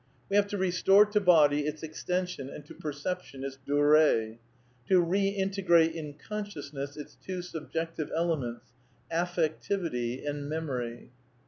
[0.29, 4.39] We have to "re store to body its extension and to perception its duree,"
[4.87, 8.71] to" reintegrate in consciousness its two subjective ele ments,
[9.11, 11.11] affectivity and memory.'